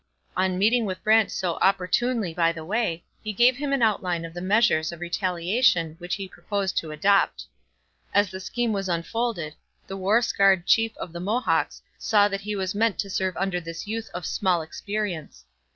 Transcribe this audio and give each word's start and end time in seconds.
On 0.35 0.57
meeting 0.57 0.85
with 0.85 1.03
Brant 1.03 1.29
so 1.29 1.59
opportunely 1.61 2.33
by 2.33 2.51
the 2.51 2.65
way, 2.65 3.03
he 3.23 3.31
gave 3.33 3.57
him 3.57 3.71
an 3.71 3.83
outline 3.83 4.25
of 4.25 4.33
the 4.33 4.41
measures 4.41 4.91
of 4.91 4.99
retaliation 4.99 5.95
which 5.99 6.15
he 6.15 6.27
proposed 6.27 6.75
to 6.79 6.89
adopt. 6.89 7.45
As 8.11 8.31
the 8.31 8.39
scheme 8.39 8.73
was 8.73 8.89
unfolded, 8.89 9.53
the 9.85 9.97
war 9.97 10.23
scarred 10.23 10.65
chief 10.65 10.97
of 10.97 11.13
the 11.13 11.19
Mohawks 11.19 11.83
saw 11.99 12.27
that 12.29 12.41
he 12.41 12.55
was 12.55 12.73
meant 12.73 12.97
to 12.97 13.11
serve 13.11 13.37
under 13.37 13.61
this 13.61 13.85
youth 13.85 14.09
of 14.11 14.25
small 14.25 14.63
experience. 14.63 15.45